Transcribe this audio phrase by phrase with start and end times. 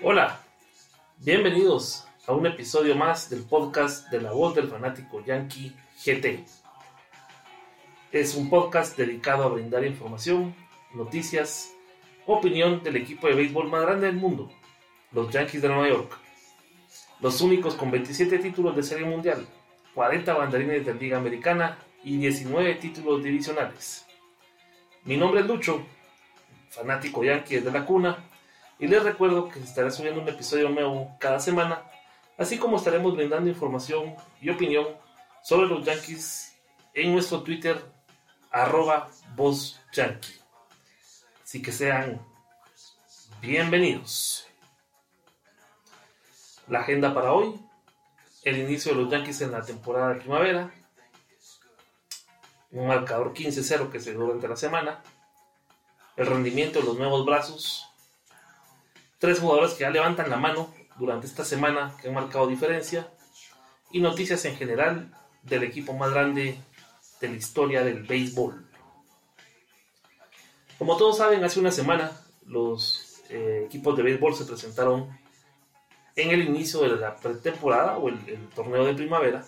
[0.00, 0.40] Hola,
[1.18, 5.74] bienvenidos a un episodio más del podcast de la voz del fanático Yankee
[6.04, 6.44] GT.
[8.12, 10.54] Es un podcast dedicado a brindar información,
[10.94, 11.72] noticias,
[12.26, 14.48] opinión del equipo de béisbol más grande del mundo,
[15.10, 16.16] los Yankees de Nueva York.
[17.20, 19.48] Los únicos con 27 títulos de serie mundial,
[19.96, 24.06] 40 banderines de Liga Americana y 19 títulos divisionales.
[25.02, 25.84] Mi nombre es Lucho,
[26.70, 28.27] fanático Yankee desde la cuna,
[28.78, 31.82] y les recuerdo que estaré subiendo un episodio nuevo cada semana,
[32.36, 34.86] así como estaremos brindando información y opinión
[35.42, 36.56] sobre los Yankees
[36.94, 37.82] en nuestro Twitter,
[38.50, 39.08] arroba.
[41.42, 42.20] Así que sean
[43.40, 44.46] bienvenidos.
[46.68, 47.54] La agenda para hoy,
[48.42, 50.72] el inicio de los Yankees en la temporada de primavera,
[52.70, 55.02] un marcador 15-0 que se dio durante la semana,
[56.16, 57.88] el rendimiento de los nuevos brazos,
[59.18, 63.08] tres jugadores que ya levantan la mano durante esta semana que han marcado diferencia
[63.90, 66.58] y noticias en general del equipo más grande
[67.20, 68.66] de la historia del béisbol.
[70.78, 72.12] Como todos saben, hace una semana
[72.46, 75.18] los eh, equipos de béisbol se presentaron
[76.14, 79.44] en el inicio de la pretemporada o el, torneo de primavera,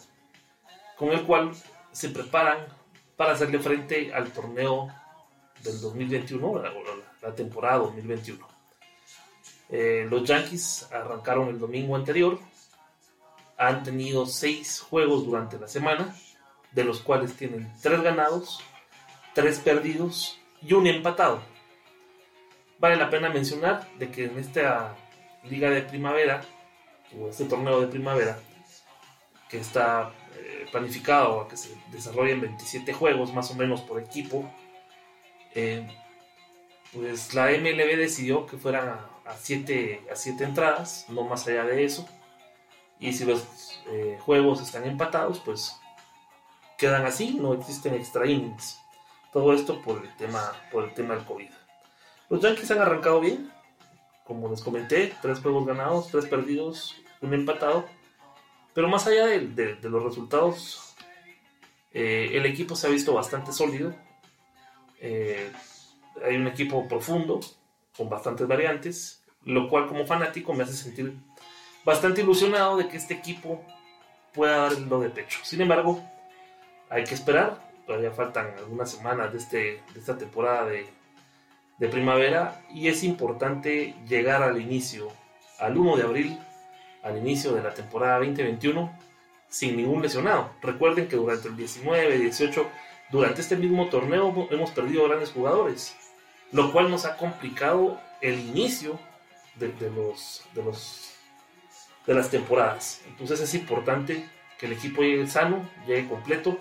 [0.97, 1.53] con el cual
[1.93, 2.67] se preparan
[3.17, 4.89] para hacerle frente al torneo
[5.63, 6.63] del 2021,
[7.23, 8.50] la, temporada 2021.
[9.71, 12.39] Eh, los Yankees arrancaron el domingo anterior,
[13.57, 16.15] han tenido seis juegos durante la semana,
[16.73, 18.61] de los cuales tienen tres ganados,
[19.35, 21.41] tres perdidos y un empatado.
[22.79, 24.97] Vale la pena mencionar de que en esta
[25.45, 26.41] liga de primavera,
[27.19, 28.39] o este torneo de primavera,
[29.49, 34.51] que está eh, planificado a que se desarrollen 27 juegos más o menos por equipo,
[35.55, 35.87] eh,
[36.93, 41.85] pues la MLB decidió que fueran a 7 a siete entradas, no más allá de
[41.85, 42.09] eso.
[42.99, 45.81] Y si los eh, juegos están empatados, pues
[46.77, 48.79] quedan así, no existen extra innings.
[49.33, 51.51] Todo esto por el tema, por el tema del COVID.
[52.29, 53.51] Los Yankees han arrancado bien,
[54.25, 57.87] como les comenté, tres juegos ganados, tres perdidos, un empatado.
[58.75, 60.95] Pero más allá de, los resultados,
[61.93, 63.95] eh, el equipo se ha visto bastante sólido.
[65.01, 65.51] Eh,
[66.25, 67.41] hay un equipo profundo,
[67.97, 71.15] con bastantes variantes, lo cual como fanático me hace sentir
[71.85, 73.65] bastante ilusionado de que este equipo
[74.33, 75.39] pueda dar lo de pecho.
[75.43, 76.03] Sin embargo,
[76.89, 79.59] hay que esperar, todavía faltan algunas semanas de, este,
[79.93, 80.87] de esta temporada de,
[81.79, 85.09] de primavera y es importante llegar al inicio,
[85.59, 86.39] al 1 de abril,
[87.03, 89.11] al inicio de la temporada 2021
[89.49, 90.51] sin ningún lesionado.
[90.63, 92.67] Recuerden que durante el 19, 18,
[93.11, 95.97] durante este mismo torneo hemos perdido grandes jugadores,
[96.53, 98.99] lo cual nos ha complicado el inicio
[99.61, 101.15] de, los, de, los,
[102.07, 103.03] de las temporadas.
[103.07, 104.29] Entonces es importante
[104.59, 106.59] que el equipo llegue sano, llegue completo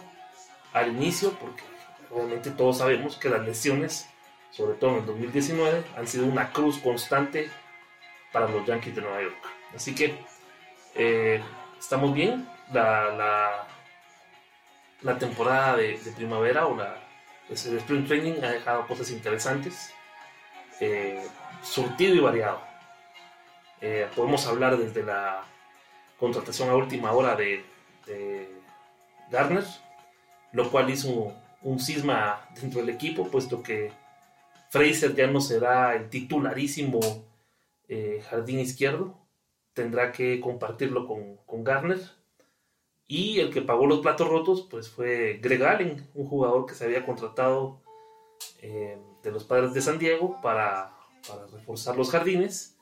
[0.73, 1.63] al inicio, porque
[2.11, 4.07] obviamente todos sabemos que las lesiones,
[4.51, 7.49] sobre todo en el 2019, han sido una cruz constante
[8.31, 9.47] para los Yankees de Nueva York.
[9.75, 10.15] Así que
[10.95, 11.41] eh,
[11.79, 12.47] estamos bien.
[12.71, 13.65] La,
[15.01, 17.01] la, temporada de, primavera o la,
[17.49, 19.91] el Spring Training ha dejado cosas interesantes,
[20.79, 21.25] eh,
[21.63, 22.68] surtido y variado.
[23.81, 25.43] Eh, podemos hablar desde la
[26.17, 27.63] contratación a última hora de,
[29.29, 29.63] Garner,
[30.53, 31.31] lo cual hizo
[31.61, 33.91] un cisma dentro del equipo, puesto que
[34.71, 36.99] Fraser ya no será el titularísimo
[37.87, 39.15] eh, jardín izquierdo,
[39.73, 41.99] tendrá que compartirlo con, con, Garner.
[43.07, 46.85] Y el que pagó los platos rotos pues fue Greg Allen, un jugador que se
[46.85, 47.81] había contratado
[48.61, 50.93] eh, de los padres de San Diego para,
[51.51, 52.77] reforzar los jardines.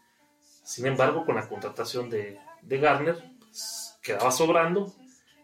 [0.67, 4.93] Sin embargo, con la contratación de, de Garner, pues, quedaba sobrando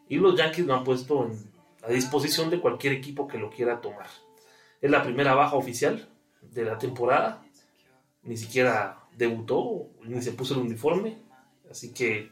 [0.10, 1.50] y los Yankees lo han puesto en,
[1.82, 4.08] a disposición de cualquier equipo que lo quiera tomar.
[4.82, 6.10] Es la primera baja oficial
[6.42, 7.42] de la temporada,
[8.24, 11.18] ni siquiera debutó, ni se puso el uniforme,
[11.72, 12.30] así que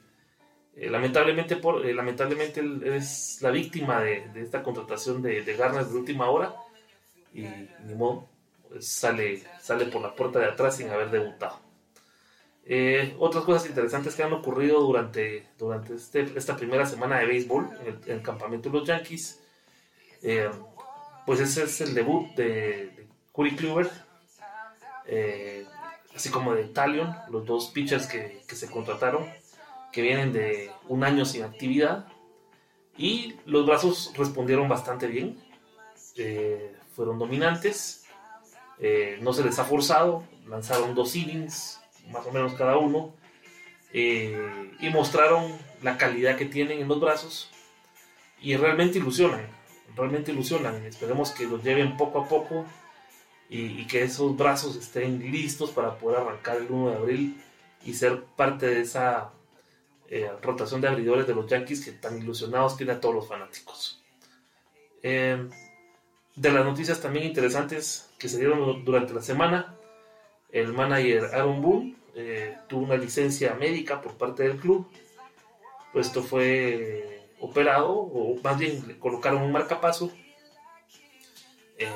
[0.75, 6.29] eh, lamentablemente, por, eh, lamentablemente es la víctima de, esta contratación de, Garner de última
[6.29, 6.53] hora
[7.33, 7.44] y
[7.85, 8.27] ni modo,
[8.67, 11.70] pues, sale, sale por la puerta de atrás sin haber debutado.
[12.65, 17.69] Eh, otras cosas interesantes que han ocurrido durante, durante este, esta primera semana de béisbol
[17.85, 19.41] en el, campamento de los Yankees,
[20.21, 20.49] eh,
[21.25, 23.89] pues ese es el debut de, Curry Kluber,
[25.07, 25.65] eh,
[26.15, 29.25] así como de Talion, los dos pitchers que, que, se contrataron,
[29.91, 32.07] que vienen de un año sin actividad,
[32.95, 35.41] y los brazos respondieron bastante bien,
[36.95, 38.05] fueron dominantes,
[39.21, 43.13] no se les ha forzado, lanzaron dos innings, más o menos cada uno,
[43.94, 45.51] eh, y mostraron
[45.81, 47.50] la calidad que tienen en los brazos
[48.42, 49.45] y realmente ilusionan,
[49.95, 50.86] realmente ilusionan.
[50.86, 52.65] Esperemos que los lleven poco a poco
[53.50, 57.44] y, que esos brazos estén listos para poder arrancar el 1 de abril
[57.83, 59.31] y ser parte de esa
[60.07, 64.01] eh, rotación de abridores de los Yankees que tan ilusionados tienen a todos los fanáticos.
[65.04, 65.50] Eh,
[66.36, 69.75] de las noticias también interesantes que se dieron durante la semana,
[70.51, 74.88] el manager Aaron Boone eh, tuvo una licencia médica por parte del club.
[75.94, 80.12] Pues esto fue operado, o más bien le colocaron un marcapaso.
[81.77, 81.89] Eh,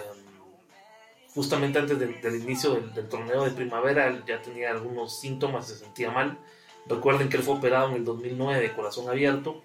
[1.34, 6.10] justamente antes del inicio del, torneo de primavera, él ya tenía algunos síntomas, se sentía
[6.12, 6.40] mal.
[6.88, 9.62] Recuerden que él fue operado en el 2009 de corazón abierto.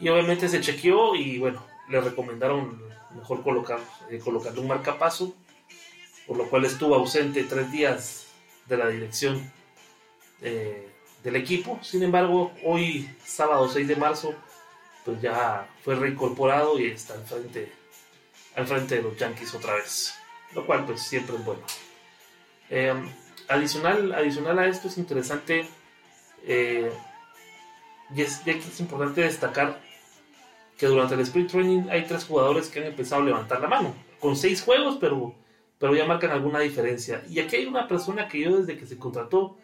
[0.00, 2.80] Y obviamente se chequeó y bueno, le recomendaron
[3.14, 3.80] mejor colocar,
[4.10, 5.34] eh, colocarle un marcapaso,
[6.26, 8.26] por lo cual estuvo ausente tres días
[8.66, 9.52] de la dirección
[10.40, 10.88] eh,
[11.22, 11.78] del equipo.
[11.82, 14.34] Sin embargo, hoy, sábado 6 de marzo,
[15.04, 17.72] pues ya fue reincorporado y está al frente,
[18.54, 20.14] al frente de los Yankees otra vez,
[20.54, 21.62] lo cual pues siempre es bueno.
[22.70, 23.08] Em,
[23.48, 25.66] adicional, adicional a esto es interesante
[26.46, 26.90] eh,
[28.14, 29.80] y es, es importante destacar
[30.76, 33.94] que durante el Spring Training hay tres jugadores que han empezado a levantar la mano,
[34.18, 35.34] con seis juegos, pero
[35.82, 37.24] pero ya marcan alguna diferencia.
[37.28, 39.58] Y aquí hay una persona que yo desde que se contrató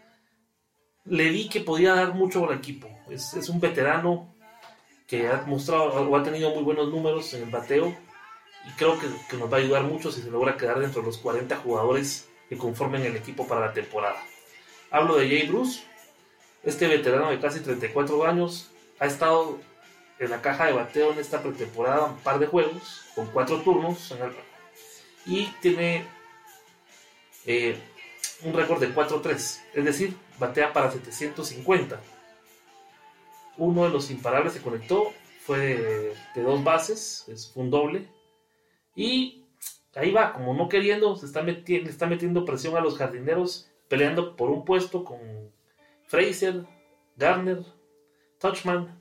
[1.04, 2.88] le vi que podía dar mucho al equipo.
[3.08, 4.34] Es, es un veterano
[5.06, 7.94] que ha mostrado o ha tenido muy buenos números en el bateo
[8.66, 11.06] y creo que, que, nos va a ayudar mucho si se logra quedar dentro de
[11.06, 14.20] los 40 jugadores que conformen el equipo para la temporada.
[14.90, 15.84] Hablo de Jay Bruce,
[16.64, 19.60] este veterano de casi 34 años ha estado
[20.18, 24.10] en la caja de bateo en esta pretemporada un par de juegos con cuatro turnos
[24.10, 24.32] en el,
[25.28, 26.04] y tiene
[27.44, 27.78] eh,
[28.42, 32.00] un récord de 4-3, es decir, batea para 750.
[33.58, 38.08] Uno de los imparables se conectó, fue de, dos bases, es un doble.
[38.94, 39.44] Y
[39.94, 44.34] ahí va, como no queriendo, se está metiendo, está metiendo presión a los jardineros, peleando
[44.34, 45.18] por un puesto con
[46.06, 46.64] Fraser,
[47.16, 47.64] Garner,
[48.38, 48.98] Touchman,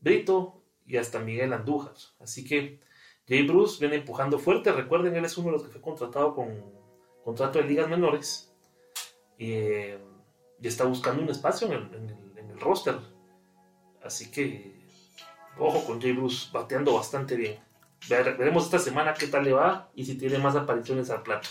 [0.00, 1.94] Brito y hasta Miguel Andújar.
[2.18, 2.80] Así que
[3.26, 4.72] Jay Bruce viene empujando fuerte.
[4.72, 6.62] Recuerden, él es uno de los que fue contratado con
[7.24, 8.52] contrato de ligas menores
[9.38, 9.54] y,
[10.62, 12.96] está buscando un espacio en el, roster.
[14.02, 14.86] Así que,
[15.58, 17.58] ojo con Jay Bruce, bateando bastante bien.
[18.08, 21.48] veremos esta semana qué tal le va y si tiene más apariciones al plato.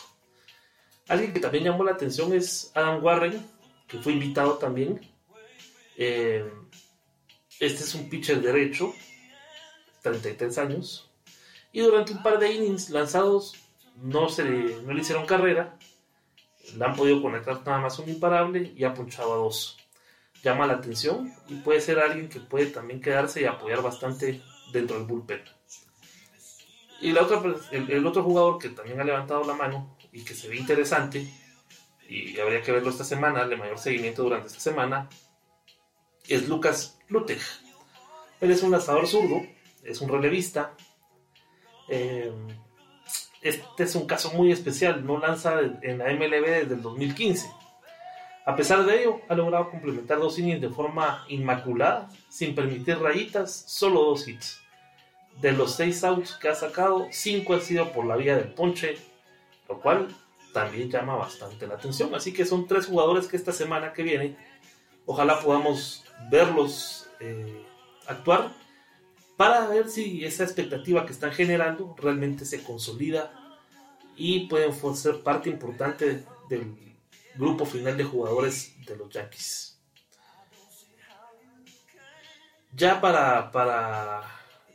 [1.08, 3.46] Alguien que también llamó la atención es Adam Warren,
[3.88, 5.02] que fue invitado también.
[5.98, 6.50] Eh,
[7.60, 8.94] este es un pitcher derecho,
[10.02, 11.13] 33 años,
[11.74, 13.56] y durante un par de innings lanzados
[13.96, 15.78] no, se le, hicieron carrera,
[16.78, 19.78] le han podido conectar nada más un imparable y ha punchado a dos.
[20.44, 24.42] Llama la atención y puede ser alguien que puede también quedarse y apoyar bastante
[24.72, 25.42] dentro del bullpen.
[27.02, 27.18] Y el,
[28.08, 31.28] otro jugador que también ha levantado la mano y que se ve interesante,
[32.08, 35.10] y habría que verlo esta semana, de mayor seguimiento durante esta semana,
[36.28, 37.42] es Lucas Lutech.
[38.40, 39.42] Él es un lanzador zurdo,
[39.84, 40.76] es un relevista,
[41.88, 42.32] eh,
[43.42, 47.50] este es un caso muy especial, no lanza en la MLB desde el 2015.
[48.46, 53.54] A pesar de ello, ha logrado complementar dos innings de forma inmaculada, sin permitir rayitas,
[53.68, 54.60] solo dos hits.
[55.42, 58.98] De los seis outs que ha sacado, cinco han sido por la vía del ponche,
[59.68, 60.08] lo cual
[60.54, 62.14] también llama bastante la atención.
[62.16, 64.38] Así que son tres jugadores que esta semana que viene,
[65.06, 67.66] ojalá podamos verlos eh,
[68.08, 68.52] actuar
[69.38, 73.34] para ver si esa expectativa que están generando realmente se consolida
[74.16, 76.76] y pueden ser parte importante del
[77.36, 79.80] grupo final de jugadores de los Yankees.
[82.76, 84.22] Ya para, para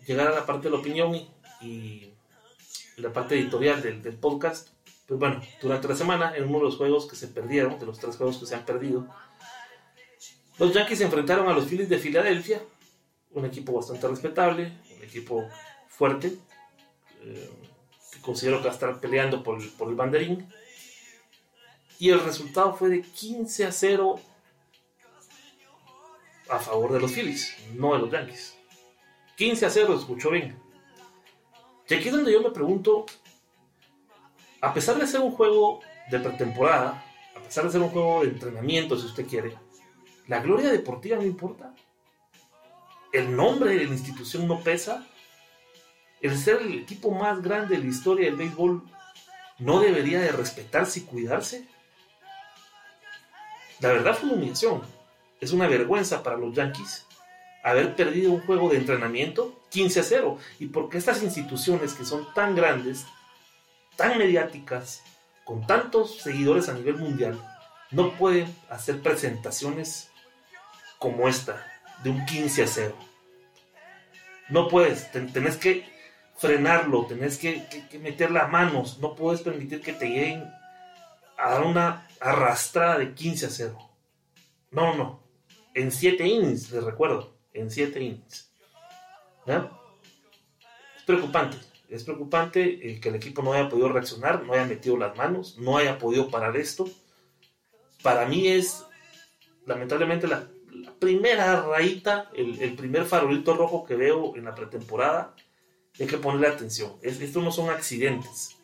[0.06, 1.14] llegar a la parte de la opinión
[1.60, 2.12] y,
[2.96, 4.70] la parte editorial del, podcast,
[5.06, 8.00] pues bueno, durante la semana, en uno de los juegos que se perdieron, de los
[8.00, 9.06] tres juegos que se han perdido,
[10.58, 12.60] los Yankees se enfrentaron a los Phillies de Filadelfia
[13.32, 15.48] un equipo bastante respetable, un equipo
[15.88, 16.36] fuerte,
[17.22, 17.50] eh,
[18.12, 20.48] que considero que va a estar peleando por por el banderín.
[21.98, 24.20] Y el resultado fue de 15 a 0
[26.48, 28.56] a favor de los Phillies, no de los Yankees.
[29.36, 30.58] 15 a 0, escuchó bien.
[31.88, 33.06] Y aquí es donde yo me pregunto,
[34.60, 35.80] a pesar de ser un juego
[36.10, 37.04] de pretemporada,
[37.36, 39.56] a pesar de ser un juego de entrenamiento, si usted quiere,
[40.26, 41.74] ¿la gloria deportiva no importa?
[43.12, 45.06] El nombre de la institución no pesa,
[46.20, 48.82] el ser el equipo más grande de la historia del béisbol
[49.58, 51.66] no debería de respetarse y cuidarse.
[53.80, 54.82] La verdad fue una humillación.
[55.40, 57.06] es una vergüenza para los Yankees
[57.62, 60.38] haber perdido un juego de entrenamiento 15 a 0.
[60.58, 63.06] Y porque estas instituciones que son tan grandes,
[63.96, 65.02] tan mediáticas,
[65.44, 67.38] con tantos seguidores a nivel mundial,
[67.90, 70.10] no pueden hacer presentaciones
[70.98, 71.64] como esta,
[72.02, 72.96] de un 15 a 0.
[74.50, 75.84] No puedes, tenés que
[76.36, 77.66] frenarlo, tenés que,
[78.00, 80.50] meter las manos, no puedes permitir que te lleguen
[81.36, 83.78] a dar una arrastrada de 15 a 0.
[84.70, 85.22] No, no,
[85.74, 88.50] en 7 innings, les recuerdo, en 7 innings.
[89.46, 91.56] Es preocupante,
[91.88, 95.76] es preocupante que el equipo no haya podido reaccionar, no haya metido las manos, no
[95.78, 96.88] haya podido parar esto.
[98.02, 98.84] Para mí es,
[99.66, 100.48] lamentablemente, la,
[100.98, 105.34] primera rayita, el, primer farolito rojo que veo en la pretemporada.
[105.98, 106.96] Hay que ponerle atención.
[107.02, 108.56] esto no son accidentes.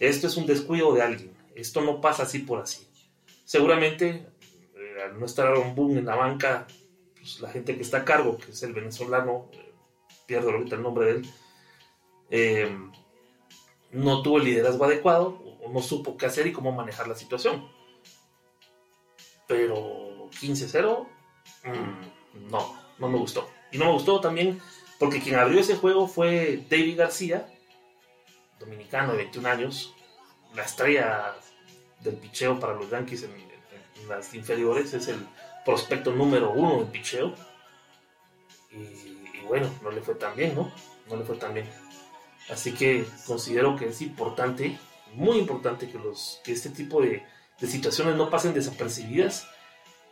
[0.00, 1.36] Esto es un descuido de alguien.
[1.54, 2.88] Esto no pasa así por así.
[3.44, 4.26] Seguramente,
[4.74, 6.66] eh, al no estar un boom en la banca,
[7.14, 9.72] pues, la gente que está a cargo, que es el venezolano, eh,
[10.26, 11.30] pierdo ahorita el nombre de él,
[12.30, 12.78] eh,
[13.92, 17.68] no tuvo el liderazgo adecuado o no supo qué hacer y cómo manejar la situación.
[19.46, 21.08] Pero 15-0,
[21.64, 23.50] mm, no, no me gustó.
[23.72, 24.60] Y no me gustó también
[24.98, 27.48] porque quien abrió ese juego fue David García,
[28.58, 29.94] dominicano de 21 años,
[30.54, 31.34] la estrella
[32.00, 33.50] del picheo para los Yankees en,
[34.08, 35.26] las inferiores, es el
[35.64, 37.34] prospecto número uno del picheo.
[38.72, 40.72] Y, y, bueno, no le fue tan bien, ¿no?
[41.08, 41.68] No le fue tan bien.
[42.50, 44.78] Así que considero que es importante,
[45.14, 47.24] muy importante que, los, que este tipo de,
[47.58, 49.46] situaciones no pasen desapercibidas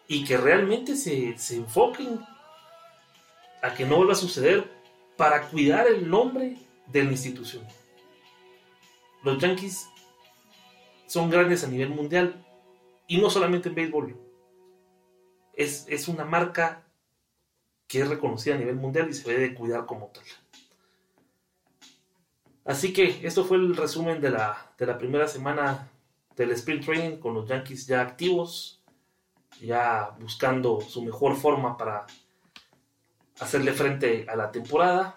[0.08, 2.18] y que realmente se, enfoquen
[3.62, 4.68] a que no vuelva a suceder
[5.16, 7.64] para cuidar el nombre de la institución.
[9.22, 9.88] Los Yankees
[11.06, 12.44] son grandes a nivel mundial
[13.06, 14.16] y no solamente en béisbol.
[15.54, 16.84] Es, es una marca
[17.86, 20.24] que es reconocida a nivel mundial y se debe de cuidar como tal.
[22.68, 25.90] Así que esto fue el resumen de la, primera semana
[26.36, 28.77] del Sprint Training con los Yankees ya activos,
[29.60, 32.06] ya buscando su mejor forma para
[33.40, 35.16] hacerle frente a la temporada.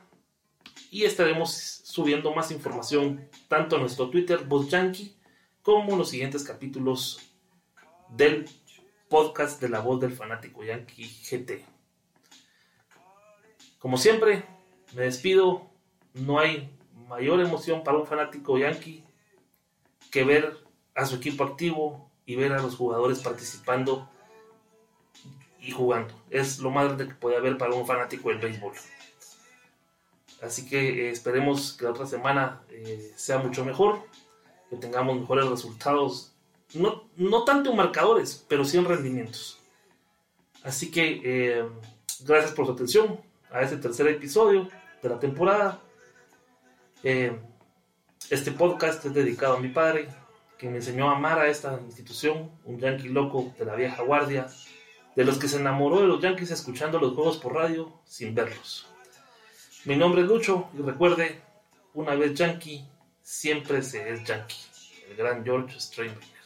[0.89, 5.15] Y estaremos subiendo más información tanto a nuestro Twitter, Yankee,
[5.61, 7.19] como los siguientes capítulos
[8.09, 8.49] del
[9.09, 11.65] podcast de la voz del fanático Yankee GT.
[13.81, 14.45] Como siempre,
[14.93, 15.71] me despido.
[16.13, 16.69] No hay
[17.07, 19.03] mayor emoción para un fanático yankee
[20.11, 20.57] que ver
[20.93, 24.09] a su equipo activo y ver a los jugadores participando
[25.61, 26.13] y jugando.
[26.29, 28.73] Es lo más grande que puede haber para un fanático del béisbol.
[30.41, 34.01] Así que eh, esperemos que la otra semana eh, sea mucho mejor,
[34.69, 36.33] que tengamos mejores resultados,
[36.73, 39.59] no, no tanto en marcadores, pero sí en rendimientos.
[40.63, 41.65] Así que eh,
[42.25, 44.67] gracias por su atención a este tercer episodio
[45.01, 45.79] de la temporada.
[47.03, 50.07] Este podcast es dedicado a mi padre,
[50.57, 54.47] que me enseñó a amar a esta institución, un yankee loco de la vieja guardia,
[55.15, 58.87] de los que se enamoró de los yankees escuchando los juegos por radio sin verlos.
[59.85, 61.41] Mi nombre es Lucho y recuerde,
[61.93, 62.85] una vez yankee,
[63.21, 64.57] siempre se es yankee.
[65.09, 66.40] El gran George Steinbrenner.